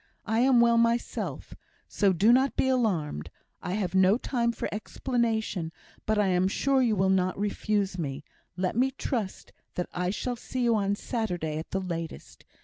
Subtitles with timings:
[0.25, 1.53] I am well myself,
[1.87, 3.29] so do not be alarmed.
[3.61, 5.71] I have no time for explanation,
[6.07, 8.23] but I am sure you will not refuse me;
[8.57, 12.45] let me trust that I shall see you on Saturday at the latest.